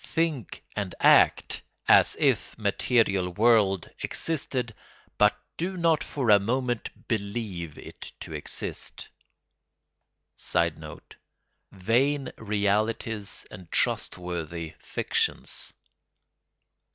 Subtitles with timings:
[0.03, 4.73] Think and act as if a material world existed,
[5.19, 9.09] but do not for a moment believe it to exist."
[10.35, 11.17] [Sidenote:
[11.71, 15.71] Vain "realities" and trustworthy "fictions."